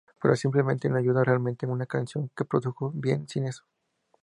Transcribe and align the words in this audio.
Pero 0.19 0.35
simplemente 0.35 0.89
no 0.89 0.97
ayuda 0.97 1.23
realmente 1.23 1.67
una 1.67 1.85
canción 1.85 2.31
que 2.35 2.43
produjo 2.43 2.91
bien 2.91 3.29
sin 3.29 3.45
eso. 3.45 3.63